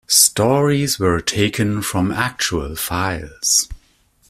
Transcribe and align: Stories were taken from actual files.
Stories 0.07 0.97
were 0.97 1.21
taken 1.21 1.83
from 1.83 2.11
actual 2.11 2.75
files. 2.75 3.69